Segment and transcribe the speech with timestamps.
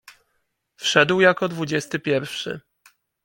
[0.75, 2.61] Wszedł jako dwudziesty pierwszy.